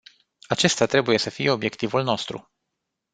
[0.47, 2.51] Acesta trebuie să fie obiectivul nostru.